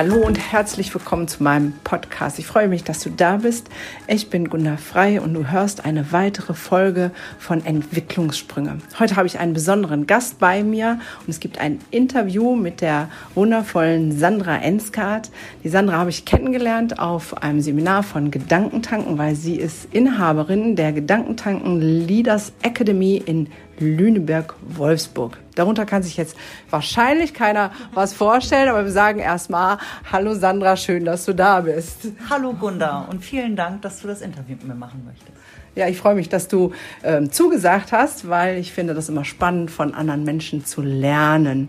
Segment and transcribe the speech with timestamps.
[0.00, 2.38] Hallo und herzlich willkommen zu meinem Podcast.
[2.38, 3.68] Ich freue mich, dass du da bist.
[4.06, 8.78] Ich bin Gunda Frei und du hörst eine weitere Folge von Entwicklungssprünge.
[8.98, 13.10] Heute habe ich einen besonderen Gast bei mir und es gibt ein Interview mit der
[13.34, 15.30] wundervollen Sandra Enskart.
[15.64, 20.94] Die Sandra habe ich kennengelernt auf einem Seminar von Gedankentanken, weil sie ist Inhaberin der
[20.94, 25.38] Gedankentanken Leaders Academy in Lüneburg-Wolfsburg.
[25.54, 26.36] Darunter kann sich jetzt
[26.70, 29.78] wahrscheinlich keiner was vorstellen, aber wir sagen erstmal,
[30.10, 32.08] hallo Sandra, schön, dass du da bist.
[32.28, 35.32] Hallo Gunda und vielen Dank, dass du das Interview mit mir machen möchtest.
[35.76, 36.72] Ja, ich freue mich, dass du
[37.04, 41.68] ähm, zugesagt hast, weil ich finde das immer spannend, von anderen Menschen zu lernen.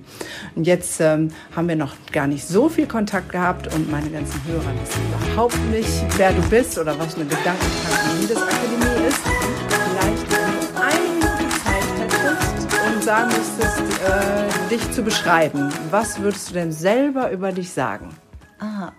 [0.56, 4.42] Und jetzt ähm, haben wir noch gar nicht so viel Kontakt gehabt und meine ganzen
[4.46, 7.62] Hörer wissen überhaupt nicht, wer du bist oder was eine Gedankentank
[8.36, 9.81] Akademie ist.
[13.02, 18.10] Sagen müsstest, äh, dich zu beschreiben, was würdest du denn selber über dich sagen?
[18.60, 18.92] Ah.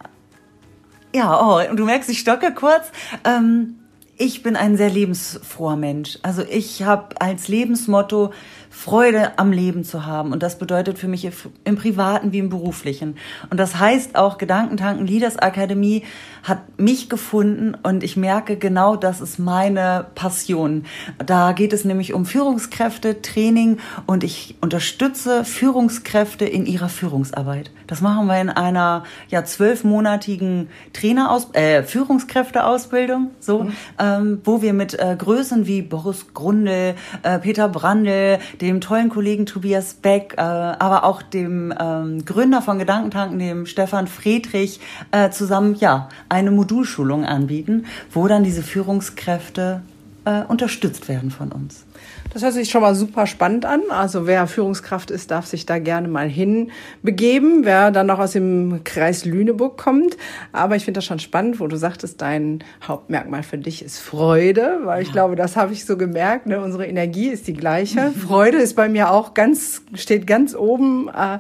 [1.14, 2.90] Ja, oh, und du merkst, ich stocke kurz.
[3.24, 3.76] Ähm,
[4.16, 6.18] ich bin ein sehr lebensfroher Mensch.
[6.22, 8.32] Also ich habe als Lebensmotto,
[8.70, 10.32] Freude am Leben zu haben.
[10.32, 11.28] Und das bedeutet für mich
[11.64, 13.16] im Privaten wie im Beruflichen.
[13.50, 16.04] Und das heißt auch, Gedankentanken Leaders Akademie
[16.42, 20.84] hat mich gefunden und ich merke genau, das ist meine Passion.
[21.24, 27.70] Da geht es nämlich um Führungskräfte, Training und ich unterstütze Führungskräfte in ihrer Führungsarbeit.
[27.86, 33.72] Das machen wir in einer ja zwölfmonatigen Traineraus äh, Führungskräfteausbildung, so, mhm.
[33.98, 39.46] ähm, wo wir mit äh, Größen wie Boris Grundel, äh, Peter Brandl, dem tollen Kollegen
[39.46, 45.74] Tobias Beck, äh, aber auch dem ähm, Gründer von Gedankentanken, dem Stefan Friedrich, äh, zusammen
[45.78, 49.82] ja eine Modulschulung anbieten, wo dann diese Führungskräfte
[50.24, 51.84] äh, unterstützt werden von uns.
[52.32, 53.82] Das hört sich schon mal super spannend an.
[53.90, 58.82] Also wer Führungskraft ist, darf sich da gerne mal hinbegeben, wer dann noch aus dem
[58.84, 60.16] Kreis Lüneburg kommt.
[60.52, 64.80] Aber ich finde das schon spannend, wo du sagtest, dein Hauptmerkmal für dich ist Freude,
[64.84, 65.12] weil ich ja.
[65.12, 66.46] glaube, das habe ich so gemerkt.
[66.46, 66.62] Ne?
[66.62, 68.10] Unsere Energie ist die gleiche.
[68.26, 71.38] Freude ist bei mir auch ganz, steht ganz oben äh,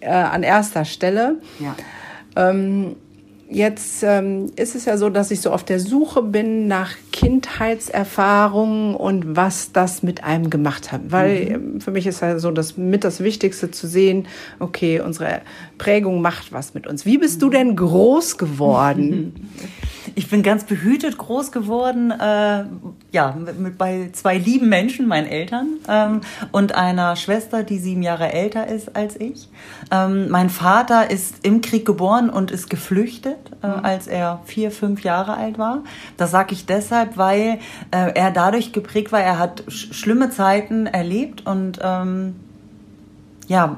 [0.00, 1.40] äh, an erster Stelle.
[1.58, 1.74] Ja.
[2.36, 2.94] Ähm,
[3.50, 8.94] Jetzt ähm, ist es ja so, dass ich so auf der Suche bin nach Kindheitserfahrungen
[8.94, 11.00] und was das mit einem gemacht hat.
[11.08, 11.54] Weil mhm.
[11.54, 14.26] Ähm, für mich ist ja so das mit das Wichtigste zu sehen,
[14.58, 15.40] okay, unsere
[15.78, 17.06] Prägung macht was mit uns.
[17.06, 19.48] Wie bist du denn groß geworden?
[20.18, 22.64] Ich bin ganz behütet groß geworden, äh,
[23.12, 28.02] ja, mit, mit, bei zwei lieben Menschen, meinen Eltern, ähm, und einer Schwester, die sieben
[28.02, 29.48] Jahre älter ist als ich.
[29.92, 33.84] Ähm, mein Vater ist im Krieg geboren und ist geflüchtet, äh, mhm.
[33.84, 35.84] als er vier, fünf Jahre alt war.
[36.16, 37.60] Das sage ich deshalb, weil
[37.92, 42.34] äh, er dadurch geprägt war, er hat sch schlimme Zeiten erlebt und ähm,
[43.46, 43.76] ja,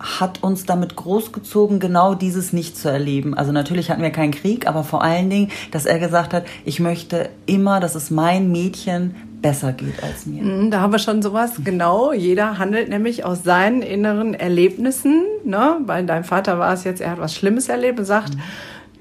[0.00, 3.34] hat uns damit großgezogen, genau dieses nicht zu erleben.
[3.34, 6.80] Also natürlich hatten wir keinen Krieg, aber vor allen Dingen, dass er gesagt hat, ich
[6.80, 10.42] möchte immer, dass es mein Mädchen besser geht als mir.
[10.42, 12.12] Mhm, da haben wir schon sowas, genau.
[12.12, 15.24] Jeder handelt nämlich aus seinen inneren Erlebnissen.
[15.44, 15.78] Ne?
[15.86, 18.40] Bei deinem Vater war es jetzt, er hat was Schlimmes erlebt und sagt, mhm.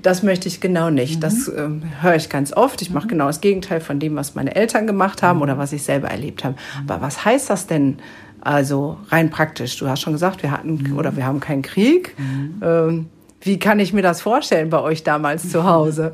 [0.02, 1.18] das möchte ich genau nicht.
[1.18, 1.19] Mhm.
[1.22, 1.69] Das äh,
[2.02, 2.81] höre ich ganz oft.
[2.81, 5.84] Ich mache genau das Gegenteil von dem, was meine Eltern gemacht haben oder was ich
[5.84, 6.56] selber erlebt habe.
[6.88, 7.97] Aber was heißt das denn?
[8.42, 9.78] Also rein praktisch.
[9.78, 10.98] Du hast schon gesagt, wir hatten mhm.
[10.98, 12.16] oder wir haben keinen Krieg.
[12.18, 12.62] Mhm.
[12.62, 13.06] Ähm,
[13.42, 16.14] wie kann ich mir das vorstellen bei euch damals zu Hause?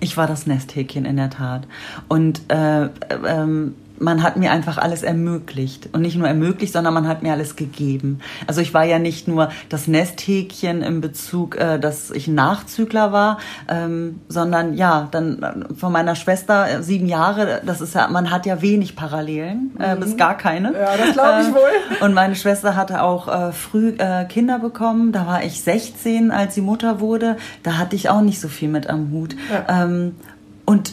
[0.00, 1.68] Ich war das Nesthäkchen in der Tat.
[2.08, 2.88] Und äh,
[3.26, 5.88] ähm, man hat mir einfach alles ermöglicht.
[5.92, 8.20] Und nicht nur ermöglicht, sondern man hat mir alles gegeben.
[8.46, 13.38] Also ich war ja nicht nur das Nesthäkchen im Bezug, äh, dass ich Nachzügler war,
[13.68, 18.30] ähm, sondern ja, dann äh, von meiner Schwester äh, sieben Jahre, das ist ja, man
[18.30, 20.00] hat ja wenig Parallelen, äh, mhm.
[20.00, 20.72] bis gar keine.
[20.72, 22.00] Ja, das glaube ich äh, wohl.
[22.00, 23.94] Und meine Schwester hatte auch früh
[24.28, 25.12] Kinder bekommen.
[25.12, 27.36] Da war ich 16, als sie Mutter wurde.
[27.62, 29.36] Da hatte ich auch nicht so viel mit am Hut.
[29.50, 29.84] Ja.
[29.84, 30.16] Ähm,
[30.64, 30.92] und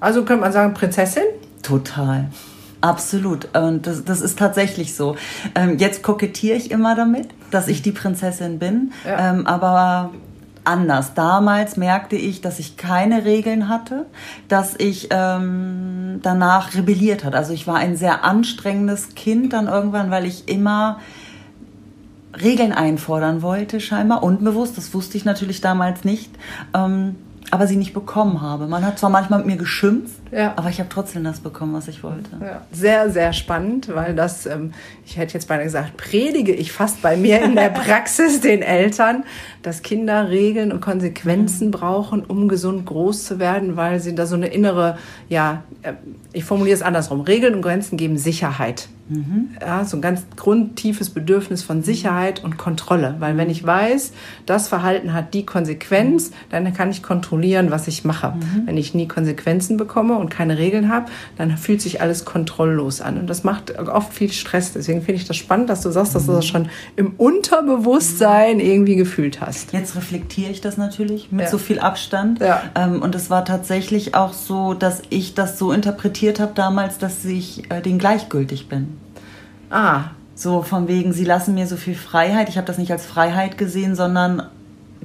[0.00, 1.24] also könnte man sagen, Prinzessin?
[1.62, 2.26] Total.
[2.80, 3.54] Absolut.
[3.56, 5.16] Und das, das ist tatsächlich so.
[5.54, 8.92] Ähm, jetzt kokettiere ich immer damit, dass ich die Prinzessin bin.
[9.04, 9.30] Ja.
[9.30, 10.10] Ähm, aber
[10.64, 11.14] anders.
[11.14, 14.06] Damals merkte ich, dass ich keine Regeln hatte,
[14.48, 17.34] dass ich ähm, danach rebelliert hat.
[17.34, 21.00] Also ich war ein sehr anstrengendes Kind dann irgendwann, weil ich immer
[22.40, 24.76] Regeln einfordern wollte, scheinbar unbewusst.
[24.76, 26.30] Das wusste ich natürlich damals nicht.
[26.74, 27.16] Ähm,
[27.50, 28.66] aber sie nicht bekommen habe.
[28.66, 30.52] Man hat zwar manchmal mit mir geschimpft, ja.
[30.56, 32.30] aber ich habe trotzdem das bekommen, was ich wollte.
[32.40, 32.62] Ja.
[32.72, 34.72] Sehr, sehr spannend, weil das, ähm,
[35.04, 39.24] ich hätte jetzt beinahe gesagt, predige ich fast bei mir in der Praxis den Eltern,
[39.62, 41.72] dass Kinder Regeln und Konsequenzen mhm.
[41.72, 44.98] brauchen, um gesund groß zu werden, weil sie da so eine innere,
[45.28, 45.94] ja, äh,
[46.32, 48.88] ich formuliere es andersrum, Regeln und Grenzen geben Sicherheit.
[49.60, 53.16] Ja, so ein ganz grundtiefes Bedürfnis von Sicherheit und Kontrolle.
[53.18, 54.12] Weil wenn ich weiß,
[54.46, 58.34] das Verhalten hat die Konsequenz, dann kann ich kontrollieren, was ich mache.
[58.66, 63.18] Wenn ich nie Konsequenzen bekomme und keine Regeln habe, dann fühlt sich alles kontrolllos an.
[63.18, 64.72] Und das macht oft viel Stress.
[64.72, 68.96] Deswegen finde ich das spannend, dass du sagst, dass du das schon im Unterbewusstsein irgendwie
[68.96, 69.72] gefühlt hast.
[69.72, 71.50] Jetzt reflektiere ich das natürlich mit Ja.
[71.50, 72.40] so viel Abstand.
[72.40, 72.62] Ja.
[72.74, 77.24] Ähm, und es war tatsächlich auch so, dass ich das so interpretiert habe damals, dass
[77.24, 78.99] ich äh, den gleichgültig bin.
[79.70, 80.02] Ah,
[80.34, 82.48] So von wegen, sie lassen mir so viel Freiheit.
[82.48, 84.44] Ich habe das nicht als Freiheit gesehen, sondern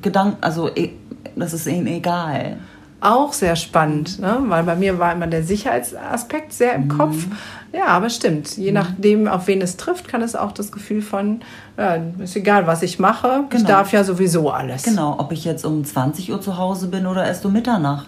[0.01, 0.91] Gedanken, also eh,
[1.35, 2.57] das ist ihnen egal.
[3.01, 4.38] auch sehr spannend, ne?
[4.47, 7.27] weil bei mir war immer der Sicherheitsaspekt sehr im Kopf.
[7.73, 8.57] Ja, aber stimmt.
[8.57, 11.41] Je nachdem, auf wen es trifft, kann es auch das Gefühl von,
[11.77, 13.67] ja, ist egal, was ich mache, ich Genau.
[13.67, 14.83] darf ja sowieso alles.
[14.83, 18.07] Genau, ob ich jetzt um 20 Uhr zu Hause bin oder erst um Mitternacht.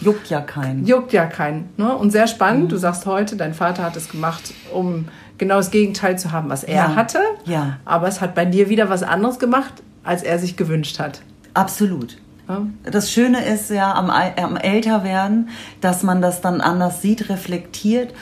[0.00, 0.84] Juckt ja keinen.
[0.86, 1.68] Juckt ja keinen.
[1.76, 1.94] Ne?
[1.96, 2.68] Und sehr spannend, Mhm.
[2.68, 5.06] du sagst heute, dein Vater hat es gemacht, um
[5.38, 6.94] genau das Gegenteil zu haben, was er Ja.
[6.96, 7.18] hatte.
[7.44, 7.78] Ja.
[7.84, 11.22] Aber es hat bei dir wieder was anderes gemacht, als er sich gewünscht hat.
[11.54, 12.18] Absolut.
[12.48, 12.62] Ja?
[12.82, 15.48] Das Schöne ist ja am, am Älterwerden,
[15.80, 18.12] dass man das dann anders sieht, reflektiert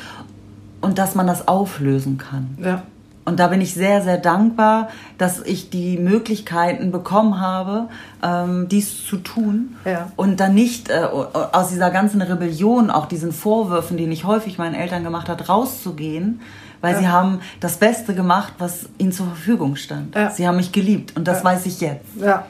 [0.80, 2.56] und dass man das auflösen kann.
[2.62, 2.82] Ja.
[3.24, 7.88] Und da bin ich sehr, sehr dankbar, dass ich die Möglichkeiten bekommen habe,
[8.22, 9.76] ähm, dies zu tun.
[9.84, 10.10] Ja.
[10.16, 14.74] Und dann nicht äh, aus dieser ganzen Rebellion, auch diesen Vorwürfen, die ich häufig meinen
[14.74, 16.40] Eltern gemacht hat, rauszugehen,
[16.80, 16.98] weil Ja.
[16.98, 20.16] sie haben das Beste gemacht, was ihnen zur Verfügung stand.
[20.16, 20.30] Ja.
[20.30, 22.04] Sie haben mich geliebt und das weiß ich jetzt.
[22.20, 22.44] Ja.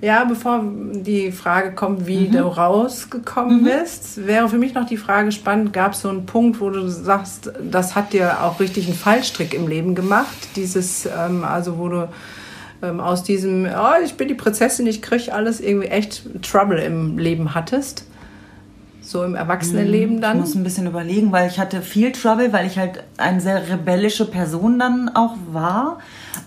[0.00, 0.62] Ja, bevor
[0.92, 2.06] die Frage kommt, Mhm.
[2.06, 6.26] wie du rausgekommen bist, wäre für mich noch die Frage spannend, gab es so einen
[6.26, 10.36] Punkt, wo du sagst, das hat dir auch richtig einen Fallstrick im Leben gemacht?
[10.56, 12.08] Dieses, ähm, also wo du
[12.82, 17.16] ähm, aus diesem, oh, ich bin die Prinzessin, ich krieg alles, irgendwie echt Trouble im
[17.16, 18.06] Leben hattest?
[19.00, 20.40] So im Erwachsenenleben Ich dann?
[20.40, 24.24] muss ein bisschen überlegen, weil ich hatte viel Trouble, weil ich halt eine sehr rebellische
[24.26, 25.98] Person dann auch war.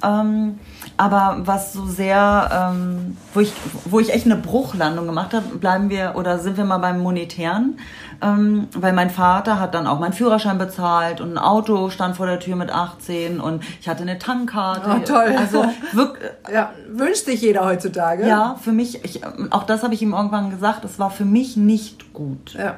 [0.03, 0.59] Ähm,
[0.97, 3.53] aber was so sehr, ähm, wo, ich,
[3.85, 7.77] wo ich echt eine Bruchlandung gemacht habe, bleiben wir oder sind wir mal beim Monetären.
[8.19, 12.25] Ähm, weil mein Vater hat dann auch meinen Führerschein bezahlt und ein Auto stand vor
[12.25, 14.89] der Tür mit 18 und ich hatte eine Tankkarte.
[14.89, 15.35] Oh, toll.
[15.37, 18.27] Also wirklich, Ja, wünscht sich jeder heutzutage.
[18.27, 19.21] ja, für mich, ich,
[19.51, 22.55] auch das habe ich ihm irgendwann gesagt, es war für mich nicht gut.
[22.57, 22.77] Ja.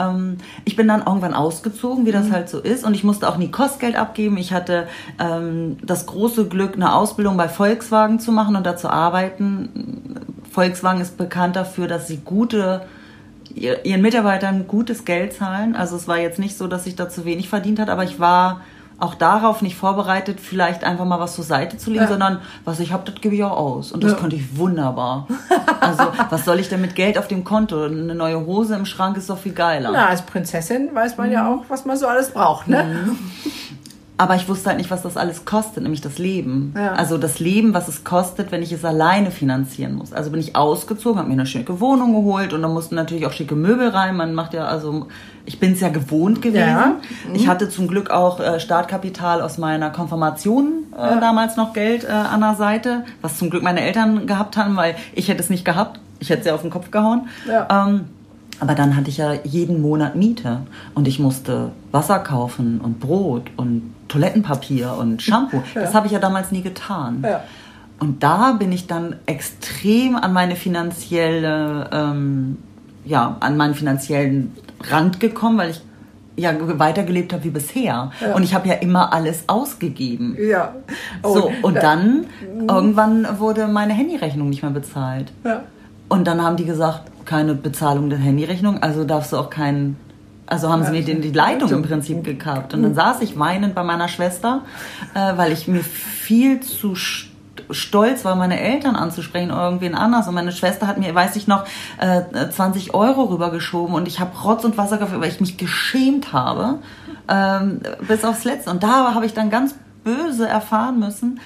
[0.00, 2.84] Ähm, ich bin dann irgendwann ausgezogen, wie das halt so ist.
[2.84, 4.36] Und ich musste auch nie Kostgeld abgeben.
[4.38, 4.88] Ich hatte
[5.18, 10.16] ähm, das große Glück, eine Ausbildung bei Volkswagen zu machen und da zu arbeiten.
[10.50, 12.82] Volkswagen ist bekannt dafür, dass sie gute
[13.54, 15.76] ihr- ihren Mitarbeitern gutes Geld zahlen.
[15.76, 18.18] Also es war jetzt nicht so, dass ich da zu wenig verdient hat, aber ich
[18.20, 18.60] war
[19.00, 22.08] auch darauf nicht vorbereitet, vielleicht einfach mal was zur Seite zu legen, Ja.
[22.08, 23.92] sondern was ich habe, das gebe ich auch aus.
[23.92, 24.18] Und das Ja.
[24.18, 25.26] konnte ich wunderbar.
[25.80, 27.84] Also was soll ich denn mit Geld auf dem Konto?
[27.84, 29.90] Eine neue Hose im Schrank ist doch viel geiler.
[29.92, 33.08] Na, als Prinzessin weiß man ja auch, was man so alles braucht, ne?
[34.20, 36.74] Aber ich wusste halt nicht, was das alles kostet, nämlich das Leben.
[36.76, 36.92] Ja.
[36.92, 40.12] Also das Leben, was es kostet, wenn ich es alleine finanzieren muss.
[40.12, 43.32] Also bin ich ausgezogen, habe mir eine schicke Wohnung geholt und da mussten natürlich auch
[43.32, 44.18] schicke Möbel rein.
[44.18, 45.06] Man macht ja, also
[45.46, 46.68] ich bin es ja gewohnt gewesen.
[46.68, 46.96] Ja.
[47.28, 47.34] Mhm.
[47.34, 51.18] Ich hatte zum Glück auch äh, Startkapital aus meiner Konfirmation äh, Ja.
[51.18, 54.96] damals noch Geld äh, an der Seite, was zum Glück meine Eltern gehabt haben, weil
[55.14, 55.98] ich hätte es nicht gehabt.
[56.18, 57.28] Ich hätte sie auf den Kopf gehauen.
[57.48, 57.86] Ja.
[57.88, 58.04] Ähm,
[58.60, 60.60] aber dann hatte ich ja jeden Monat Miete
[60.94, 65.62] und ich musste Wasser kaufen und Brot und Toilettenpapier und Shampoo.
[65.74, 67.22] Das habe ich ja damals nie getan.
[67.26, 67.42] Ja.
[67.98, 72.58] Und da bin ich dann extrem an meine finanzielle, ähm,
[73.04, 74.52] ja, an meinen finanziellen
[74.90, 75.82] Rand gekommen, weil ich
[76.36, 78.10] ja weitergelebt habe wie bisher.
[78.20, 78.34] Ja.
[78.34, 80.36] Und ich habe ja immer alles ausgegeben.
[80.40, 80.74] Ja.
[81.22, 82.24] Oh, so, und da- dann
[82.68, 85.32] irgendwann wurde meine Handyrechnung nicht mehr bezahlt.
[85.44, 85.62] Ja.
[86.10, 89.96] Und dann haben die gesagt, keine Bezahlung der Handyrechnung, also darfst du auch keinen.
[90.46, 92.74] Also haben sie mir den, die Leitung im Prinzip gekappt.
[92.74, 94.62] Und dann saß ich weinend bei meiner Schwester,
[95.14, 97.28] äh, weil ich mir viel zu st-
[97.70, 100.26] stolz war, meine Eltern anzusprechen oder irgendwen anders.
[100.26, 101.64] Und meine Schwester hat mir, weiß ich noch,
[102.00, 106.32] äh, 20 Euro rübergeschoben und ich habe Rotz und Wasser geführt, weil ich mich geschämt
[106.32, 106.78] habe,
[107.28, 108.70] ähm, bis aufs Letzte.
[108.70, 111.38] Und da habe ich dann ganz böse erfahren müssen,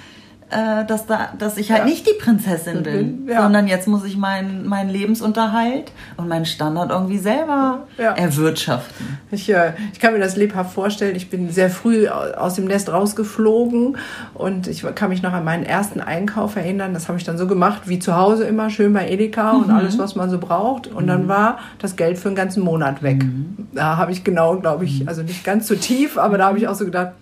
[0.54, 1.86] äh, dass, da, dass ich halt Ja.
[1.86, 3.42] nicht die Prinzessin bin, Ja.
[3.42, 8.12] sondern jetzt muss ich meinen meinen Lebensunterhalt und meinen Standard irgendwie selber Ja.
[8.12, 9.18] erwirtschaften.
[9.30, 11.16] Ich, äh, ich kann mir das lebhaft vorstellen.
[11.16, 13.96] Ich bin sehr früh au- aus dem Nest rausgeflogen
[14.34, 16.94] und ich kann mich noch an meinen ersten Einkauf erinnern.
[16.94, 19.98] Das habe ich dann so gemacht wie zu Hause immer, schön bei Edeka und alles,
[19.98, 20.86] was man so braucht.
[20.86, 23.24] Und dann war das Geld für einen ganzen Monat weg.
[23.72, 26.68] Da habe ich genau, glaube ich, also nicht ganz so tief, aber da habe ich
[26.68, 27.12] auch so gedacht,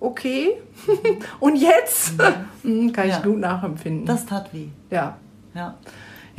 [0.00, 0.56] okay,
[1.40, 2.12] und jetzt?
[2.62, 3.20] Hm, kann ich Ja.
[3.20, 4.06] gut nachempfinden.
[4.06, 4.68] Das tat weh.
[4.90, 5.16] ja.
[5.54, 5.74] Ja.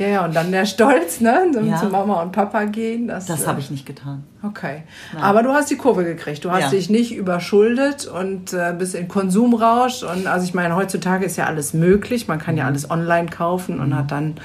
[0.00, 1.50] Ja, ja, und dann der Stolz, ne?
[1.62, 1.76] Ja.
[1.76, 3.08] Zu Mama und Papa gehen.
[3.08, 4.24] Das, das habe ich nicht getan.
[4.42, 4.84] Okay.
[5.12, 5.22] Nein.
[5.22, 6.42] Aber du hast die Kurve gekriegt.
[6.42, 6.70] Du hast ja.
[6.70, 10.02] dich nicht überschuldet und äh, bist in Konsumrausch.
[10.02, 12.28] Und also ich meine, heutzutage ist ja alles möglich.
[12.28, 12.68] Man kann ja mhm.
[12.70, 14.36] alles online kaufen und hat dann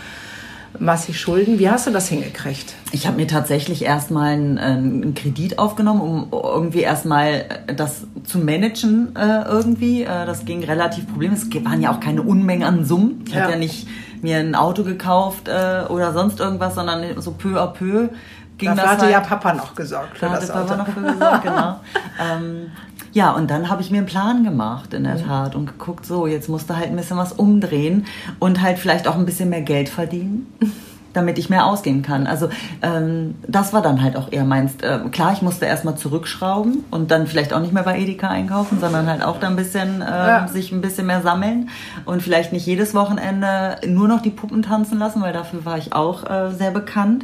[0.79, 1.59] massig Schulden.
[1.59, 2.73] Wie hast du das hingekriegt?
[2.91, 9.15] Ich habe mir tatsächlich erstmal einen, einen, Kredit aufgenommen, um irgendwie erstmal das zu managen
[9.15, 10.03] äh, irgendwie.
[10.03, 11.43] Äh, das ging relativ problemlos.
[11.43, 13.23] Es waren ja auch keine Unmengen an Summen.
[13.27, 13.41] Ich ja.
[13.41, 13.87] hatte ja nicht
[14.21, 18.09] mir ein Auto gekauft äh, oder sonst irgendwas, sondern so peu à peu
[18.57, 19.11] ging Dafür das hatte halt.
[19.11, 20.67] ja Papa noch gesorgt für da das Auto.
[20.67, 21.79] Papa noch für gesorgt, genau.
[22.21, 22.71] ähm,
[23.15, 25.15] ja, und dann habe ich mir einen Plan gemacht, in der.
[25.25, 28.05] Tat, und geguckt, so, jetzt musst du halt ein bisschen was umdrehen
[28.39, 30.53] und halt vielleicht auch ein bisschen mehr Geld verdienen.
[31.13, 32.27] damit ich mehr ausgeben kann.
[32.27, 32.49] Also
[32.81, 34.73] ähm, das war dann halt auch eher meins.
[34.81, 38.81] Äh, klar, ich musste erstmal zurückschrauben und dann vielleicht auch nicht mehr bei Edeka einkaufen,
[38.81, 40.47] sondern halt auch da ein bisschen äh, ja.
[40.49, 41.69] sich ein bisschen mehr sammeln
[42.03, 45.93] und vielleicht nicht jedes Wochenende nur noch die Puppen tanzen lassen, weil dafür war ich
[45.93, 47.23] auch äh, sehr bekannt.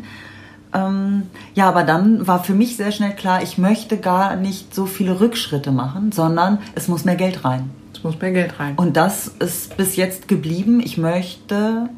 [0.74, 1.24] Ähm,
[1.54, 5.20] ja, aber dann war für mich sehr schnell klar, ich möchte gar nicht so viele
[5.20, 7.70] Rückschritte machen, sondern es muss mehr Geld rein.
[7.94, 8.76] Es muss mehr Geld rein.
[8.76, 10.80] Und das ist bis jetzt geblieben.
[10.84, 11.90] Ich möchte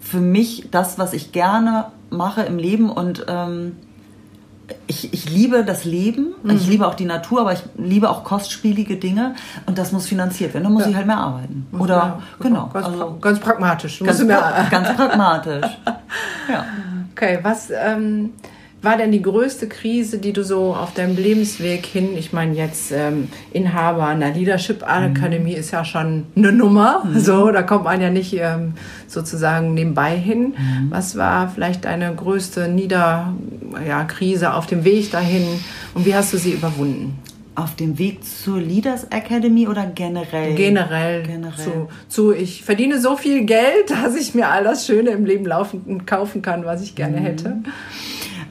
[0.00, 3.76] für mich das, was ich gerne mache im Leben und ähm,
[4.86, 6.50] ich, ich liebe das Leben, mhm.
[6.50, 9.34] ich liebe auch die Natur, aber ich liebe auch kostspielige Dinge
[9.66, 10.64] und das muss finanziert werden.
[10.64, 10.90] Dann muss ja.
[10.90, 11.66] ich halt mehr arbeiten.
[11.78, 12.68] Oder ja, genau.
[12.72, 14.00] Ganz, also, ganz pragmatisch.
[14.00, 15.66] Ganz, pra ganz pragmatisch.
[16.52, 16.64] ja.
[17.18, 18.30] Okay, was ähm,
[18.80, 22.92] war denn die größte Krise, die du so auf deinem Lebensweg hin, ich meine jetzt
[22.92, 25.58] ähm, Inhaber einer Leadership Akademie mhm.
[25.58, 27.18] ist ja schon eine Nummer, mhm.
[27.18, 28.74] so, da kommt man ja nicht ähm,
[29.08, 30.54] sozusagen nebenbei hin.
[30.56, 30.90] Mhm.
[30.90, 33.34] Was war vielleicht deine größte Nieder,
[33.84, 34.06] ja,
[34.54, 35.44] auf dem Weg dahin
[35.94, 37.18] und wie hast du sie überwunden?
[37.58, 40.54] Auf dem Weg zur Leaders Academy oder generell?
[40.54, 41.24] Generell.
[41.24, 41.56] generell.
[41.56, 45.44] Zu, zu, ich verdiene so viel Geld, dass ich mir all das Schöne im Leben
[45.44, 47.24] laufen, kaufen kann, was ich gerne mhm.
[47.24, 47.56] hätte.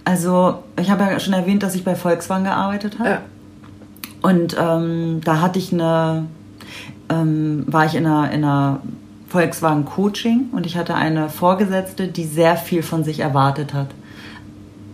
[0.04, 3.10] Also, ich habe ja schon erwähnt, dass ich bei Volkswagen gearbeitet habe.
[3.10, 3.22] Ja.
[4.22, 6.26] Und ähm, da hatte ich eine,
[7.08, 8.82] ähm, war ich in einer, in einer
[9.30, 13.88] Volkswagen Coaching und ich hatte eine Vorgesetzte, die sehr viel von sich erwartet hat,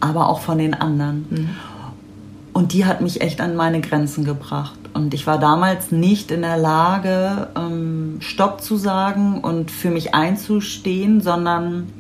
[0.01, 1.25] aber auch von den anderen.
[1.32, 1.50] Mhm.
[2.53, 4.77] Und die hat mich echt an meine Grenzen gebracht.
[4.93, 10.13] Und ich war damals nicht in der Lage, ähm, Stopp zu sagen und für mich
[10.13, 11.91] einzustehen, sondern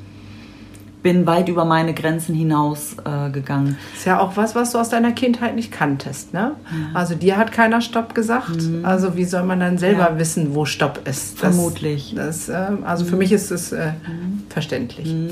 [1.03, 3.77] bin weit über meine Grenzen hinaus äh, gegangen.
[3.93, 6.55] Ist ja auch was, was du aus deiner Kindheit nicht kanntest, ne?
[6.71, 6.95] Mhm.
[6.95, 8.61] Also dir hat keiner Stopp gesagt.
[8.61, 8.85] Mhm.
[8.85, 10.17] Also wie soll man dann selber ja.
[10.17, 11.43] wissen, wo Stopp ist?
[11.43, 12.13] Das, Vermutlich.
[12.15, 14.43] Das, äh, also für mich ist es äh, mhm.
[14.49, 15.13] verständlich.
[15.13, 15.29] Mhm.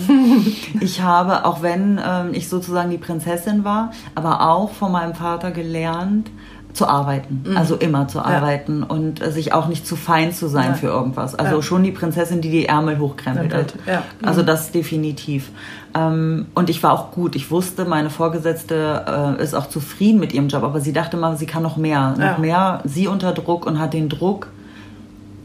[0.82, 5.52] Ich habe, auch wenn ähm, ich sozusagen die Prinzessin war, aber auch von meinem Vater
[5.52, 6.30] gelernt,
[6.74, 7.58] zu arbeiten, mhm.
[7.58, 8.96] also immer zu arbeiten ja.
[8.96, 10.74] und äh, sich auch nicht zu fein zu sein ja.
[10.74, 11.36] für irgendwas.
[11.36, 11.62] Also ja.
[11.62, 13.54] schon die Prinzessin, die die Ärmel hochkrempelt.
[13.54, 13.74] hat.
[14.24, 15.52] Also das definitiv.
[15.94, 17.36] Ähm, und ich war auch gut.
[17.36, 21.38] Ich wusste, meine Vorgesetzte äh, ist auch zufrieden mit ihrem Job, aber sie dachte mal,
[21.38, 22.82] sie kann noch mehr, noch mehr.
[22.86, 24.48] Sie unter Druck und hat den Druck.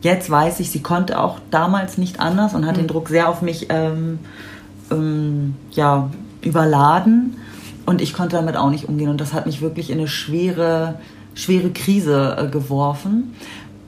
[0.02, 2.82] Jetzt weiß ich, sie konnte auch damals nicht anders und hat mhm.
[2.82, 4.20] den Druck sehr auf mich ähm,
[4.90, 6.10] ähm, ja,
[6.42, 7.36] überladen.
[7.86, 9.08] Und ich konnte damit auch nicht umgehen.
[9.08, 10.96] Und das hat mich wirklich in eine schwere
[11.36, 13.34] schwere Krise äh, geworfen,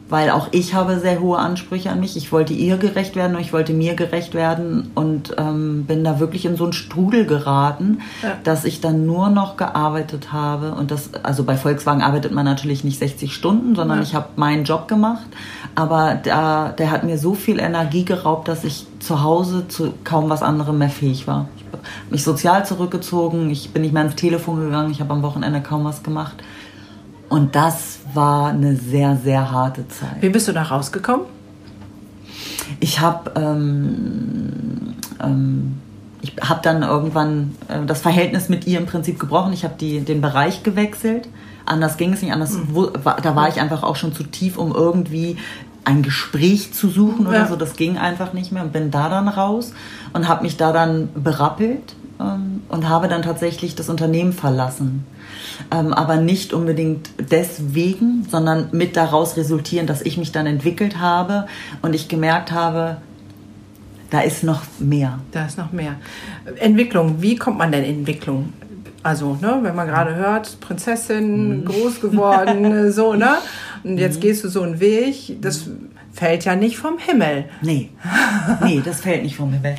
[0.08, 2.16] weil auch ich habe sehr hohe Ansprüche an mich.
[2.16, 6.18] Ich wollte ihr gerecht werden und ich wollte mir gerecht werden und ähm, bin da
[6.18, 8.32] wirklich in so einen Strudel geraten, ja.
[8.42, 10.72] dass ich dann nur noch gearbeitet habe.
[10.72, 14.02] Und das, also bei Volkswagen arbeitet man natürlich nicht 60 Stunden, sondern ja.
[14.02, 15.26] ich habe meinen Job gemacht.
[15.74, 20.30] Aber da, der hat mir so viel Energie geraubt, dass ich zu Hause zu kaum
[20.30, 21.48] was anderem mehr fähig war.
[21.56, 25.22] Ich habe mich sozial zurückgezogen, ich bin nicht mehr ans Telefon gegangen, ich habe am
[25.22, 26.42] Wochenende kaum was gemacht.
[27.28, 30.20] Und das war eine sehr, sehr harte Zeit.
[30.20, 31.26] Wie bist du da rausgekommen?
[32.80, 35.78] Ich habe ähm, ähm,
[36.20, 39.52] ich habe dann irgendwann äh, das Verhältnis mit ihr im Prinzip gebrochen.
[39.52, 41.28] Ich habe den Bereich gewechselt.
[41.64, 42.32] Anders ging es nicht.
[42.32, 42.68] Anders, mhm.
[42.72, 45.36] wo, da war ich einfach auch schon zu tief, um irgendwie
[45.84, 47.46] ein Gespräch zu suchen oder ja.
[47.46, 47.56] so.
[47.56, 49.72] Das ging einfach nicht mehr und bin da dann raus
[50.12, 55.04] und habe mich da dann berappelt ähm, und habe dann tatsächlich das Unternehmen verlassen
[55.70, 61.46] ähm, aber nicht unbedingt deswegen, sondern mit daraus resultieren, dass ich mich dann entwickelt habe
[61.82, 62.98] und ich gemerkt habe,
[64.10, 65.18] da ist noch mehr.
[65.32, 65.96] Da ist noch mehr.
[66.58, 68.52] Entwicklung, wie kommt man denn in Entwicklung?
[69.02, 71.64] Also, ne, wenn man gerade hört, Prinzessin, mhm.
[71.66, 73.36] groß geworden, so, ne?
[73.84, 74.20] Und jetzt mhm.
[74.20, 75.40] gehst du so einen Weg.
[75.40, 75.68] Das
[76.12, 77.44] fällt ja nicht vom Himmel.
[77.62, 77.90] Nee,
[78.64, 79.76] nee, das fällt nicht vom Himmel.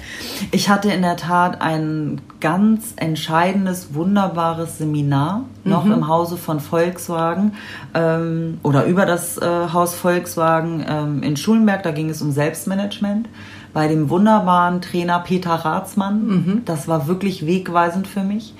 [0.51, 5.91] Ich hatte in der Tat ein ganz entscheidendes, wunderbares Seminar noch mhm.
[5.94, 7.53] im Hause von Volkswagen
[7.94, 11.84] ähm, oder über das äh, Haus Volkswagen ähm, in Schulenberg.
[11.84, 13.27] Da ging es um Selbstmanagement
[13.74, 16.27] bei dem wunderbaren Trainer Peter Rathsmann.
[16.27, 16.62] Mhm.
[16.65, 18.53] Das war wirklich wegweisend für mich.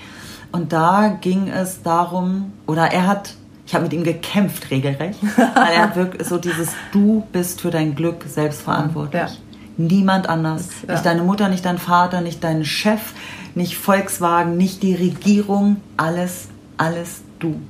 [0.52, 3.34] Und da ging es darum, oder er hat
[3.70, 5.20] ich habe mit ihm gekämpft regelrecht.
[5.36, 9.22] Weil er hat wirklich so dieses Du bist für dein Glück selbst verantwortlich.
[9.22, 9.28] Ja.
[9.76, 10.70] Niemand anders.
[10.88, 10.94] Ja.
[10.94, 13.12] Nicht deine Mutter, nicht dein Vater, nicht dein Chef,
[13.54, 15.76] nicht Volkswagen, nicht die Regierung.
[15.96, 16.48] Alles,
[16.78, 17.60] alles du.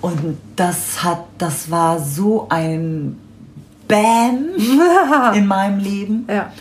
[0.00, 3.18] Und das hat, das war so ein
[3.88, 4.50] Bam
[5.34, 6.28] in meinem Leben.
[6.28, 6.52] Ja.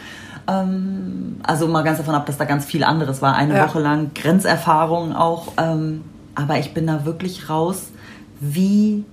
[0.47, 3.35] Ähm, also mal ganz davon ab, dass da ganz viel anderes war.
[3.35, 3.67] Eine ja.
[3.67, 5.49] Woche lang Grenzerfahrung auch.
[5.57, 6.03] Ähm,
[6.33, 7.91] aber ich bin da wirklich raus
[8.39, 9.05] wie.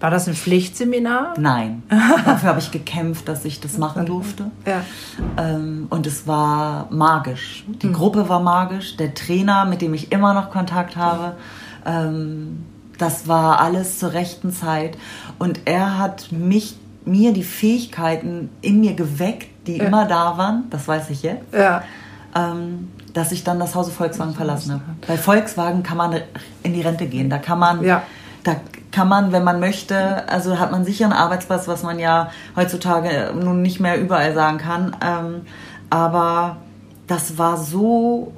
[0.00, 1.34] War das ein Pflichtseminar?
[1.38, 1.82] Nein.
[2.24, 4.50] Dafür habe ich gekämpft, dass ich das machen durfte.
[4.66, 4.82] Ja.
[5.38, 7.64] Ähm, und es war magisch.
[7.82, 7.94] Die mhm.
[7.94, 8.96] Gruppe war magisch.
[8.96, 11.36] Der Trainer, mit dem ich immer noch Kontakt habe,
[11.86, 12.64] ähm,
[12.98, 14.98] das war alles zur rechten Zeit.
[15.38, 19.84] Und er hat mich, mir die Fähigkeiten in mir geweckt, die ja.
[19.84, 20.64] immer da waren.
[20.70, 21.52] Das weiß ich jetzt.
[21.52, 21.82] Ja.
[22.34, 24.82] Ähm, dass ich dann das Hause Volkswagen verlassen habe.
[25.06, 26.20] Bei Volkswagen kann man
[26.62, 27.30] in die Rente gehen.
[27.30, 27.82] Da kann man.
[27.84, 28.02] Ja
[28.44, 28.56] da
[28.92, 33.32] kann man, wenn man möchte, also hat man sicher einen Arbeitsplatz, was man ja heutzutage
[33.34, 34.96] nun nicht mehr überall sagen kann.
[35.04, 35.40] Ähm,
[35.90, 36.58] aber
[37.06, 38.32] das war so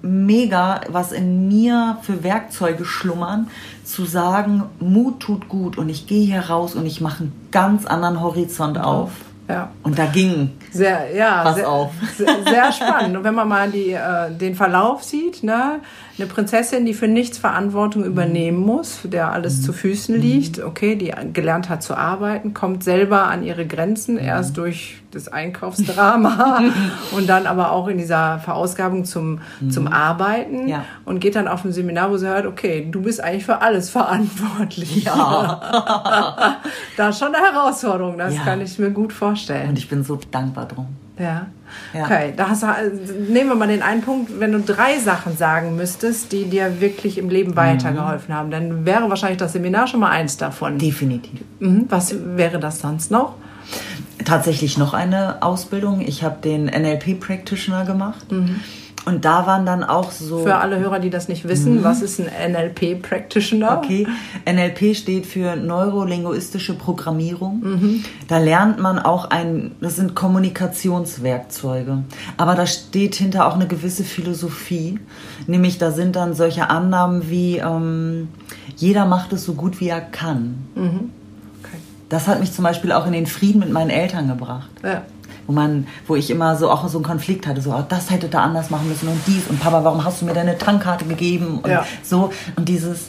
[0.00, 3.48] mega, was in mir für Werkzeuge schlummern,
[3.84, 7.84] zu sagen, Mut tut gut und ich gehe hier raus und ich mache einen ganz
[7.84, 9.10] anderen Horizont auf.
[9.48, 9.70] Ja.
[9.82, 11.92] Und da ging sehr, ja, was sehr, auf.
[12.16, 13.16] Sehr, sehr spannend.
[13.16, 15.80] Und wenn man mal die, äh, den Verlauf sieht, ne,
[16.18, 18.08] eine Prinzessin, die für nichts Verantwortung mhm.
[18.08, 19.62] übernehmen muss, der alles mhm.
[19.62, 20.64] zu Füßen liegt, mhm.
[20.64, 24.20] okay, die gelernt hat zu arbeiten, kommt selber an ihre Grenzen, mhm.
[24.20, 26.60] erst durch das Einkaufsdrama
[27.16, 29.70] und dann aber auch in dieser Verausgabung zum, mhm.
[29.70, 30.84] zum Arbeiten ja.
[31.06, 33.88] und geht dann auf ein Seminar, wo sie hört, okay, du bist eigentlich für alles
[33.98, 35.04] verantwortlich.
[35.04, 36.58] Ja.
[36.96, 38.42] da ist schon eine Herausforderung, das ja.
[38.42, 39.37] kann ich mir gut vorstellen.
[39.68, 40.88] Und ich bin so dankbar drum.
[41.18, 41.46] Ja.
[41.92, 42.04] ja.
[42.04, 42.66] Okay, da hast du,
[43.28, 47.18] nehmen wir mal den einen Punkt, wenn du drei Sachen sagen müsstest, die dir wirklich
[47.18, 48.38] im Leben weitergeholfen mhm.
[48.38, 50.78] haben, dann wäre wahrscheinlich das Seminar schon mal eins davon.
[50.78, 51.40] Definitiv.
[51.58, 51.86] Mhm.
[51.88, 53.34] Was wäre das sonst noch?
[54.24, 56.00] Tatsächlich noch eine Ausbildung.
[56.00, 58.30] Ich habe den NLP Practitioner gemacht.
[58.30, 58.60] Mhm.
[59.04, 60.40] Und da waren dann auch so.
[60.40, 61.84] Für alle Hörer, die das nicht wissen, mhm.
[61.84, 63.78] was ist ein NLP Practitioner?
[63.78, 64.06] Okay,
[64.46, 67.60] NLP steht für neurolinguistische Programmierung.
[67.60, 68.04] Mhm.
[68.28, 72.02] Da lernt man auch ein, das sind Kommunikationswerkzeuge.
[72.36, 74.98] Aber da steht hinter auch eine gewisse Philosophie.
[75.46, 78.28] Nämlich da sind dann solche Annahmen wie, ähm,
[78.76, 80.66] jeder macht es so gut wie er kann.
[80.74, 81.10] Mhm.
[81.62, 81.78] Okay.
[82.08, 84.68] Das hat mich zum Beispiel auch in den Frieden mit meinen Eltern gebracht.
[84.82, 85.02] Ja
[85.48, 88.28] wo man, wo ich immer so auch so einen Konflikt hatte, so, oh, das hätte
[88.28, 91.60] da anders machen müssen und dies und Papa, warum hast du mir deine Tankkarte gegeben
[91.62, 91.84] und ja.
[92.04, 93.08] so und dieses,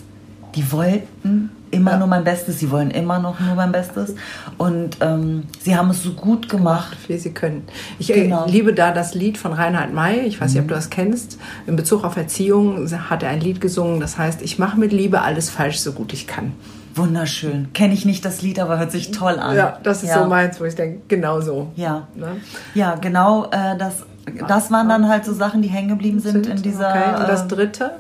[0.56, 1.98] die wollten immer ja.
[1.98, 4.16] nur mein Bestes, sie wollen immer noch nur mein Bestes
[4.58, 7.64] und ähm, sie haben es so gut gemacht, wie sie können.
[8.00, 8.46] Ich äh, genau.
[8.48, 10.70] liebe da das Lied von Reinhard May, ich weiß nicht, ob mhm.
[10.70, 14.58] du das kennst, in Bezug auf Erziehung hat er ein Lied gesungen, das heißt, ich
[14.58, 16.54] mache mit Liebe alles falsch, so gut ich kann.
[17.00, 17.74] Wunderschön.
[17.74, 19.56] Kenne ich nicht das Lied, aber hört sich toll an.
[19.56, 20.24] Ja, das ist ja.
[20.24, 21.72] so meins, wo ich denke, genau so.
[21.76, 22.38] Ja, ne?
[22.74, 23.46] ja genau.
[23.46, 24.04] Äh, das,
[24.48, 26.90] das waren dann halt so Sachen, die hängen geblieben sind, in dieser.
[26.90, 27.22] Okay.
[27.22, 27.92] Und das äh, dritte?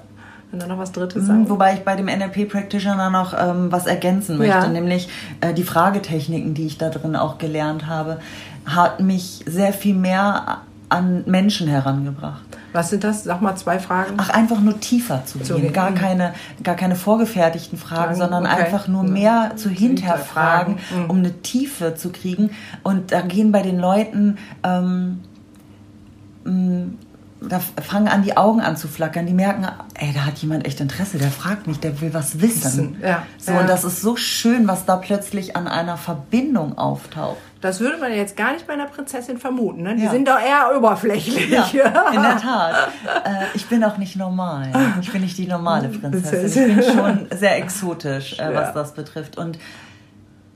[0.51, 1.47] Wenn du noch was Drittes sagen.
[1.47, 4.67] Wobei ich bei dem NLP Practitioner noch ähm, was ergänzen möchte, ja.
[4.67, 5.07] nämlich
[5.41, 8.19] äh, die Fragetechniken, die ich da drin auch gelernt habe,
[8.65, 12.41] hat mich sehr viel mehr an Menschen herangebracht.
[12.73, 13.23] Was sind das?
[13.23, 14.13] Sag mal zwei Fragen.
[14.17, 15.47] Ach, einfach nur tiefer zu gehen.
[15.47, 18.63] Zu gar, keine, gar keine vorgefertigten Fragen, Fragen sondern okay.
[18.63, 21.09] einfach nur mehr zu hinterfragen, mhm.
[21.09, 22.51] um eine Tiefe zu kriegen.
[22.83, 25.21] Und da gehen bei den Leuten, ähm,
[26.43, 26.97] mm,
[27.41, 29.25] da fangen an, die Augen an zu flackern.
[29.25, 32.97] Die merken, ey, da hat jemand echt Interesse, der fragt mich, der will was wissen.
[33.01, 33.23] Ja.
[33.37, 33.61] So, ja.
[33.61, 37.37] Und das ist so schön, was da plötzlich an einer Verbindung auftaucht.
[37.61, 39.83] Das würde man jetzt gar nicht bei einer Prinzessin vermuten.
[39.83, 39.95] Ne?
[39.95, 40.11] Die ja.
[40.11, 41.49] sind doch eher oberflächlich.
[41.73, 42.89] Ja, in der Tat.
[43.25, 44.71] Äh, ich bin auch nicht normal.
[45.01, 46.79] Ich bin nicht die normale Prinzessin.
[46.79, 49.37] Ich bin schon sehr exotisch, äh, was das betrifft.
[49.37, 49.59] Und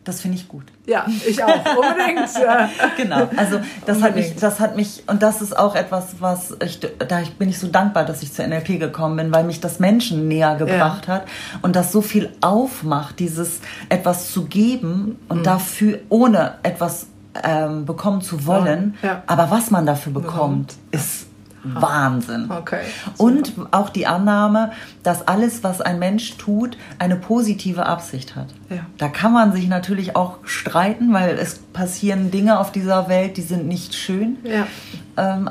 [0.03, 0.65] das finde ich gut.
[0.85, 2.29] Ja, ich auch, unbedingt.
[2.97, 4.03] genau, also das unbedingt.
[4.03, 7.59] hat mich, das hat mich, und das ist auch etwas, was ich, da bin ich
[7.59, 11.15] so dankbar, dass ich zur NLP gekommen bin, weil mich das Menschen näher gebracht ja.
[11.15, 11.25] hat
[11.61, 15.43] und das so viel aufmacht, dieses etwas zu geben und mhm.
[15.43, 17.07] dafür, ohne etwas
[17.43, 19.23] ähm, bekommen zu wollen, ja.
[19.25, 21.22] aber was man dafür bekommt, ist
[21.63, 22.49] Wahnsinn.
[22.51, 22.81] Okay.
[23.17, 24.71] Und auch die Annahme,
[25.01, 28.47] dass alles, was ein Mensch tut, eine positive Absicht hat.
[28.69, 28.85] Ja.
[28.97, 33.41] Da kann man sich natürlich auch streiten, weil es passieren Dinge auf dieser Welt, die
[33.41, 34.37] sind nicht schön.
[34.43, 34.67] Ja.
[35.17, 35.49] Ähm,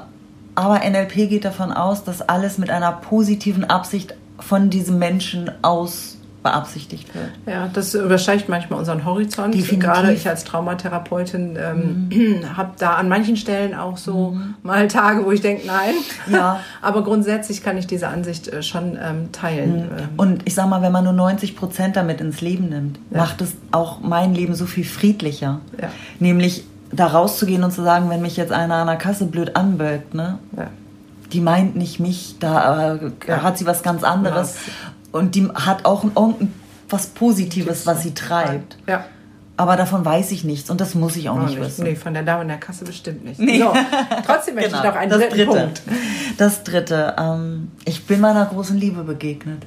[0.54, 6.18] aber NLP geht davon aus, dass alles mit einer positiven Absicht von diesem Menschen aus
[6.42, 7.30] beabsichtigt wird.
[7.46, 9.54] Ja, das übersteigt manchmal unseren Horizont.
[9.54, 9.78] Definitiv.
[9.80, 12.44] Gerade ich als Traumatherapeutin ähm, mhm.
[12.56, 14.54] habe da an manchen Stellen auch so mhm.
[14.62, 15.94] mal Tage, wo ich denke, nein.
[16.30, 16.60] Ja.
[16.82, 19.82] Aber grundsätzlich kann ich diese Ansicht äh, schon ähm, teilen.
[19.82, 19.88] Mhm.
[20.16, 23.18] Und ich sag mal, wenn man nur 90 Prozent damit ins Leben nimmt, ja.
[23.18, 25.60] macht es auch mein Leben so viel friedlicher.
[25.80, 25.90] Ja.
[26.18, 30.14] Nämlich da rauszugehen und zu sagen, wenn mich jetzt einer an der Kasse blöd anbögt,
[30.14, 30.38] ne?
[30.56, 30.68] Ja.
[31.32, 34.56] Die meint nicht mich, da äh, hat sie was ganz anderes.
[35.12, 36.04] Und die hat auch
[36.88, 38.78] was Positives, was sie treibt.
[38.86, 39.04] Ja.
[39.56, 41.84] Aber davon weiß ich nichts und das muss ich auch, auch nicht, nicht wissen.
[41.84, 43.38] Nee, von der Dame in der Kasse bestimmt nicht.
[43.38, 43.60] Nee.
[43.60, 43.72] So,
[44.26, 44.82] trotzdem möchte genau.
[44.82, 45.50] ich noch einen das dritten dritte.
[45.50, 45.82] Punkt.
[46.38, 47.14] Das dritte.
[47.18, 49.64] Ähm, ich bin meiner großen Liebe begegnet.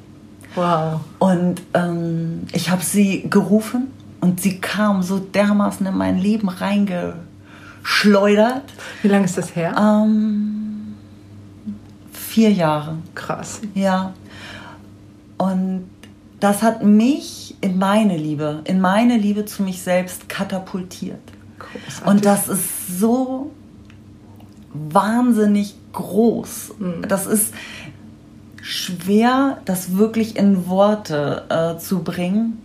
[0.55, 1.01] Wow.
[1.19, 8.63] Und ähm, ich habe sie gerufen und sie kam so dermaßen in mein Leben reingeschleudert.
[9.03, 9.75] Wie lange ist das her?
[9.77, 10.95] Ähm,
[12.11, 12.97] vier Jahre.
[13.13, 13.61] Krass.
[13.75, 14.13] Ja.
[15.37, 15.89] Und
[16.39, 21.19] das hat mich in meine Liebe, in meine Liebe zu mich selbst katapultiert.
[21.59, 22.07] Großartig.
[22.07, 23.51] Und das ist so
[24.73, 26.75] wahnsinnig groß.
[26.79, 27.07] Mhm.
[27.07, 27.53] Das ist
[28.61, 32.61] schwer, das wirklich in Worte äh, zu bringen,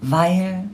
[0.00, 0.64] weil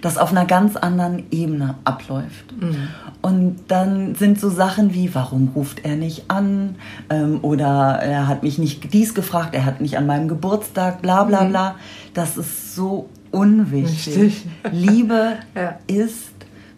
[0.00, 2.52] das auf einer ganz anderen Ebene abläuft.
[2.60, 2.88] Mhm.
[3.20, 6.76] Und dann sind so Sachen wie, warum ruft er nicht an?
[7.10, 11.24] Ähm, oder er hat mich nicht dies gefragt, er hat nicht an meinem Geburtstag, bla
[11.24, 11.48] bla Mhm.
[11.50, 11.74] bla.
[12.14, 14.46] Das ist so unwichtig.
[14.70, 15.78] Liebe Ja.
[15.86, 16.30] ist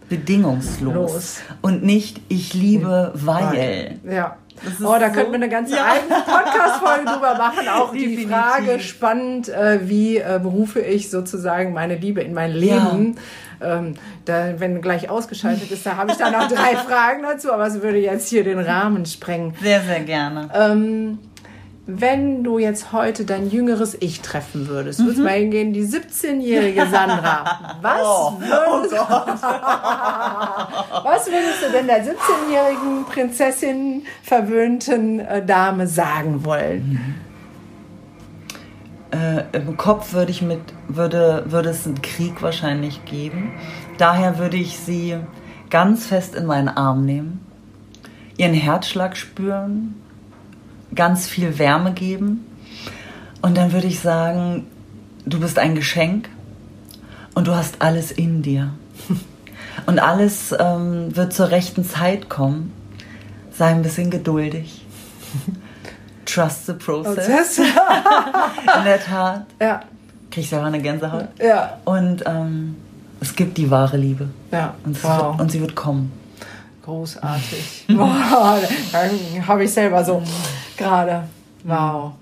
[0.08, 0.94] bedingungslos.
[0.94, 1.36] Los.
[1.60, 3.98] Und nicht, ich liebe, weil.
[4.04, 4.36] Ja.
[4.82, 5.84] Oh, da so- könnten wir eine ganze Ja.
[5.86, 7.68] eigene Podcast-Folge drüber machen.
[7.68, 8.30] Auch die Definitiv.
[8.30, 13.16] Frage spannend, äh, wie äh, berufe ich sozusagen meine Liebe in mein Leben?
[13.62, 13.94] Ähm,
[14.24, 17.82] da, wenn gleich ausgeschaltet ist, da habe ich dann noch drei Fragen dazu, aber es
[17.82, 19.54] würde jetzt hier den Rahmen sprengen.
[19.62, 20.48] Sehr, sehr gerne.
[20.54, 21.18] Ähm,
[21.96, 26.86] wenn du jetzt heute dein jüngeres Ich treffen würdest, würdest du mal hingehen, die 17-jährige
[26.86, 28.32] Sandra, was, Oh.
[28.38, 28.92] würdest,
[31.04, 37.16] was würdest du denn der 17-jährigen Prinzessin verwöhnten äh, Dame sagen wollen?
[39.12, 43.52] äh, im Kopf würde ich mit würde würde es einen Krieg wahrscheinlich geben.
[43.98, 45.16] Daher würde ich sie
[45.68, 47.40] ganz fest in meinen Arm nehmen,
[48.36, 49.96] ihren Herzschlag spüren,
[50.94, 52.44] ganz viel Wärme geben
[53.42, 54.66] und dann würde ich sagen,
[55.26, 56.28] du bist ein Geschenk
[57.34, 58.72] und du hast alles in dir
[59.86, 62.72] und alles ähm, wird zur rechten Zeit kommen.
[63.52, 64.84] Sei ein bisschen geduldig.
[66.24, 67.58] Trust the process.
[67.58, 69.46] In der Tat.
[69.60, 69.80] ja,
[70.30, 71.28] Krieg ich selber eine Gänsehaut.
[71.42, 72.76] ja, Und ähm,
[73.20, 74.28] es gibt die wahre Liebe.
[74.52, 74.74] ja.
[74.84, 75.32] Und, wow.
[75.32, 76.12] wird, und sie wird kommen.
[76.84, 77.84] Großartig.
[77.88, 78.58] Wow,
[78.92, 80.22] dann habe ich selber so
[80.80, 81.24] gerade.
[81.64, 82.12] Wow.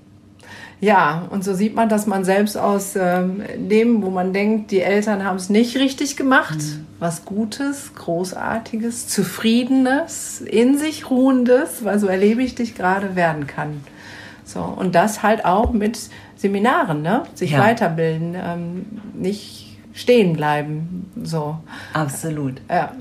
[0.81, 4.81] Ja, und so sieht man, dass man selbst aus ähm, dem, wo man denkt, die
[4.81, 6.59] Eltern haben es nicht richtig gemacht,
[7.01, 13.83] was Gutes, Großartiges, Zufriedenes, in sich Ruhendes, weil so erlebe ich dich gerade werden kann.
[14.45, 15.99] So, und das halt auch mit
[16.37, 17.25] Seminaren, ne?
[17.35, 17.59] Sich Ja.
[17.59, 21.11] weiterbilden, ähm, nicht stehen bleiben.
[21.25, 21.59] So.
[21.93, 22.61] Absolut.
[22.71, 22.93] Ja,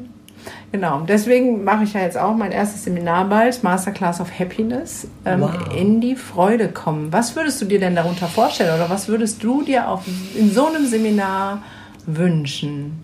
[0.72, 1.02] genau.
[1.02, 5.52] Deswegen mache ich ja jetzt auch mein erstes Seminar bald, Masterclass of Happiness, ähm, Wow.
[5.76, 7.12] in die Freude kommen.
[7.12, 10.04] Was würdest du dir denn darunter vorstellen oder was würdest du dir auf,
[10.36, 11.62] in so einem Seminar
[12.06, 13.04] wünschen?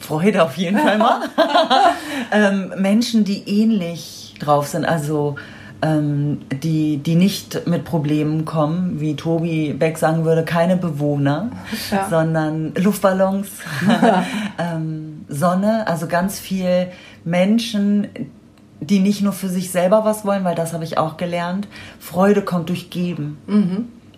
[0.00, 1.20] Freude auf jeden Fall mal.
[2.32, 5.36] ähm, Menschen, die ähnlich drauf sind, also
[5.82, 11.50] ähm, die, die nicht mit Problemen kommen, wie Tobi Beck sagen würde, keine Bewohner,
[11.90, 12.08] Ja.
[12.08, 13.48] sondern Luftballons,
[14.58, 16.88] ähm, Sonne, also ganz viel
[17.24, 18.06] Menschen,
[18.80, 21.68] die nicht nur für sich selber was wollen, weil das habe ich auch gelernt.
[22.00, 23.38] Freude kommt durch Geben.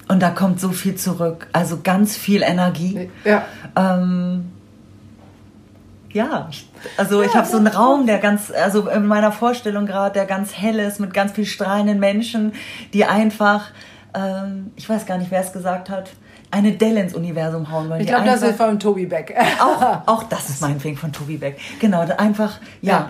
[0.09, 1.49] Und da kommt so viel zurück.
[1.53, 3.11] Also ganz viel Energie.
[3.25, 3.45] Ja,
[3.77, 4.47] Ähm,
[6.15, 9.85] ja, ich- also ich Ja, habe so einen Raum, der ganz, also in meiner Vorstellung
[9.87, 12.53] gerade, der ganz hell ist, mit ganz viel strahlenden Menschen,
[12.95, 13.67] die einfach,
[14.15, 16.11] ähm, ich weiß gar nicht, wer es gesagt hat,
[16.51, 18.01] eine Delle ins Universum hauen wollen.
[18.01, 19.35] ich die glaube, das ist von Tobi Beck.
[19.61, 21.59] auch, auch das ist mein Ding von Tobi Beck.
[21.81, 23.09] Genau, einfach, ja,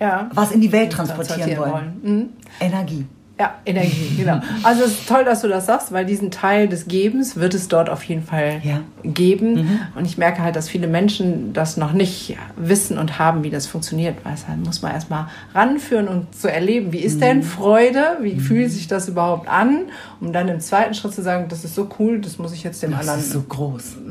[0.00, 0.28] ja.
[0.34, 2.00] was in die Welt transportieren, Transportieren wollen.
[2.02, 2.16] wollen.
[2.18, 2.28] Mhm.
[2.60, 3.06] Energie.
[3.42, 4.40] Ja, Energie, genau.
[4.62, 7.66] Also es ist toll, dass du das sagst, weil diesen Teil des Gebens wird es
[7.66, 8.82] dort auf jeden Fall Ja.
[9.02, 9.54] geben.
[9.54, 9.80] Mhm.
[9.96, 13.66] Und ich merke halt, dass viele Menschen das noch nicht wissen und haben, wie das
[13.66, 14.24] funktioniert.
[14.24, 17.20] Weil es halt muss man erstmal ranführen und zu erleben, wie ist Mhm.
[17.20, 18.18] denn Freude?
[18.20, 19.86] Wie fühlt sich das überhaupt an?
[20.20, 22.80] Um dann im zweiten Schritt zu sagen, das ist so cool, das muss ich jetzt
[22.80, 23.18] dem Das anderen.
[23.20, 23.96] ist so groß.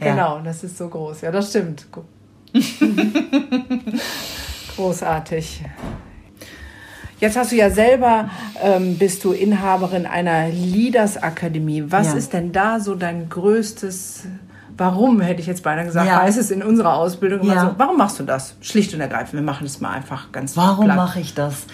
[0.00, 1.20] Genau, das ist so groß.
[1.20, 1.86] Ja, das stimmt.
[4.76, 5.62] Großartig.
[7.22, 8.30] Jetzt hast du ja selber,
[8.60, 11.84] ähm, bist du Inhaberin einer Leaders Akademie.
[11.86, 12.14] Was Ja.
[12.14, 14.24] ist denn da so dein größtes,
[14.76, 16.20] warum hätte ich jetzt beinahe gesagt, Ja.
[16.20, 17.60] heißt es in unserer Ausbildung immer Ja.
[17.60, 18.56] so, warum machst du das?
[18.60, 20.96] Schlicht und ergreifend, wir machen es mal einfach ganz Warum platt.
[20.96, 21.66] mache ich das?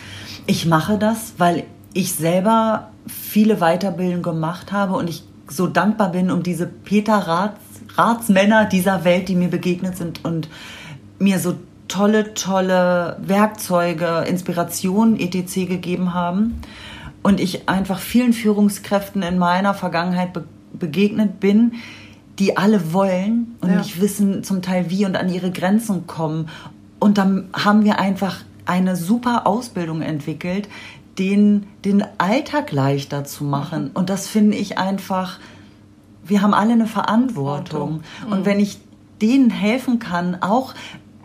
[0.47, 6.31] Ich mache das, weil ich selber viele Weiterbildungen gemacht habe und ich so dankbar bin
[6.31, 7.59] um diese Peter Rats,
[7.97, 10.51] Ratsmänner dieser Welt, die mir begegnet sind und
[11.19, 11.55] mir so
[11.89, 15.67] tolle, tolle Werkzeuge, Inspirationen etc.
[15.67, 16.61] gegeben haben.
[17.23, 20.45] Und ich einfach vielen Führungskräften in meiner Vergangenheit be
[20.79, 21.73] begegnet bin,
[22.39, 23.79] die alle wollen und Ja.
[23.79, 26.49] nicht wissen zum Teil wie und an ihre Grenzen kommen.
[27.01, 30.69] Und dann haben wir einfach eine super Ausbildung entwickelt,
[31.19, 33.91] den, den Alltag leichter zu machen.
[33.95, 35.39] Und das finde ich einfach,
[36.25, 38.03] wir haben alle eine Verantwortung.
[38.31, 38.79] Und wenn ich
[39.21, 40.75] denen helfen kann, auch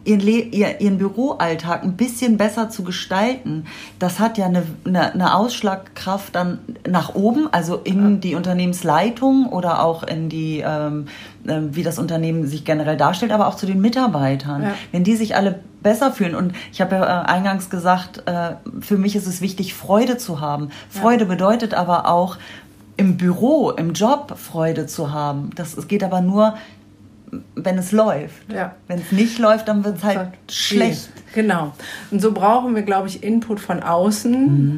[0.06, 3.66] ihren, Le ihr, ihren Büroalltag ein bisschen besser zu gestalten,
[4.00, 9.84] das hat ja eine, eine, eine Ausschlagkraft dann nach oben, also in die Unternehmensleitung oder
[9.84, 11.08] auch in die, ähm,
[11.46, 14.63] äh, wie das Unternehmen sich generell darstellt, aber auch zu den Mitarbeitern.
[14.63, 14.74] Ja.
[14.92, 16.34] Wenn die sich alle besser fühlen.
[16.34, 20.39] Und ich habe ja äh, eingangs gesagt, äh, für mich ist es wichtig, Freude zu
[20.39, 20.70] haben.
[20.89, 22.38] Freude bedeutet aber auch,
[22.96, 25.50] im Büro, im Job Freude zu haben.
[25.56, 26.56] Das es geht aber nur,
[27.56, 28.52] wenn es läuft.
[28.54, 28.74] Ja.
[28.88, 31.10] Wenn es nicht läuft, dann wird es halt schlecht.
[31.34, 31.74] Genau.
[32.12, 34.32] Und so brauchen wir, glaube ich, Input von außen.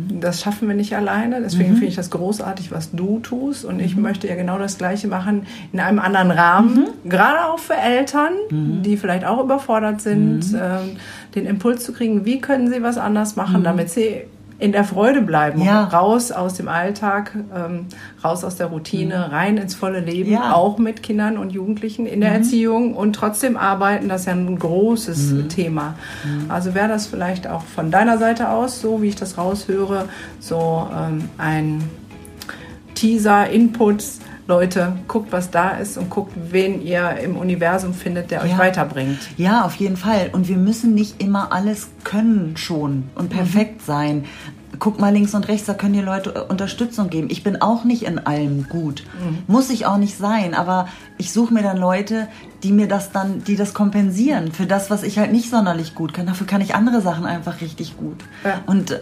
[0.08, 0.22] Mhm.
[0.22, 1.42] Das schaffen wir nicht alleine.
[1.42, 3.66] Deswegen finde ich das großartig, was du tust.
[3.66, 3.84] Und Mhm.
[3.84, 6.88] ich möchte ja genau das Gleiche machen in einem anderen Rahmen.
[7.04, 7.10] Mhm.
[7.10, 10.60] Gerade auch für Eltern, die vielleicht auch überfordert sind, Mhm.
[10.62, 10.98] ähm,
[11.36, 14.22] den Impuls zu kriegen, wie können sie was anders machen, damit sie
[14.58, 15.66] in der Freude bleiben, Mhm.
[15.66, 15.84] Ja.
[15.84, 17.88] raus aus dem Alltag, ähm,
[18.24, 20.36] raus aus der Routine, rein ins volle Leben, Mhm.
[20.36, 20.46] Ja.
[20.48, 20.54] Mhm.
[20.54, 24.58] auch mit Kindern und Jugendlichen in der Erziehung und trotzdem arbeiten, das ist ja ein
[24.58, 25.50] großes Mhm.
[25.50, 25.96] Thema.
[26.48, 30.08] Also wäre das vielleicht auch von deiner Seite aus, so wie ich das raushöre,
[30.40, 31.84] so ähm, ein
[32.94, 34.04] Teaser, Input,
[34.48, 38.58] Leute, guckt, was da ist und guckt, wen ihr im Universum findet, der euch Ja.
[38.60, 39.18] weiterbringt.
[39.38, 40.30] Ja, auf jeden Fall.
[40.34, 44.26] Und wir müssen nicht immer alles können schon und perfekt sein.
[44.78, 47.30] Guck mal links und rechts, da können die Leute Unterstützung geben.
[47.32, 49.04] Ich bin auch nicht in allem gut.
[49.48, 52.28] Muss ich auch nicht sein, aber ich suche mir dann Leute,
[52.62, 56.14] die mir das dann, die das kompensieren für das, was ich halt nicht sonderlich gut
[56.14, 56.26] kann.
[56.28, 58.18] Dafür kann ich andere Sachen einfach richtig gut.
[58.44, 58.62] Ja.
[58.66, 59.00] Und äh,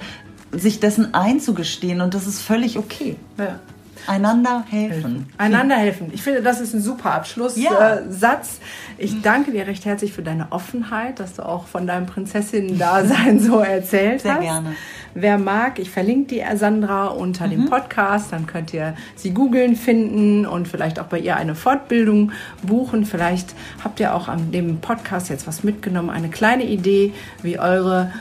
[0.51, 3.15] sich dessen einzugestehen und das ist völlig okay.
[3.39, 3.59] Ja.
[4.07, 5.27] Einander helfen.
[5.37, 6.11] Einander helfen.
[6.13, 7.63] Ich finde, das ist ein super Abschlusssatz.
[7.63, 7.95] Ja.
[7.95, 8.59] Äh, Satz.
[8.97, 13.59] ich danke dir recht herzlich für deine Offenheit, dass du auch von deinem Prinzessinnen-Dasein so
[13.59, 14.41] erzählt Sehr hast.
[14.41, 14.75] gerne.
[15.15, 20.47] Wer mag, ich verlinke die Sandra unter dem Podcast, dann könnt ihr sie googeln, finden
[20.47, 22.31] und vielleicht auch bei ihr eine Fortbildung
[22.63, 23.05] buchen.
[23.05, 27.13] Vielleicht habt ihr auch an dem Podcast jetzt was mitgenommen, eine kleine Idee,
[27.43, 28.11] wie eure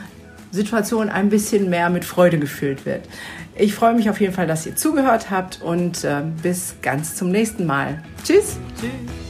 [0.51, 3.01] Situation ein bisschen mehr mit Freude gefüllt wird.
[3.55, 7.29] Ich freue mich auf jeden Fall, dass ihr zugehört habt und äh, bis ganz zum
[7.29, 8.01] nächsten Mal.
[8.23, 8.57] Tschüss.
[8.79, 9.22] Tschüss.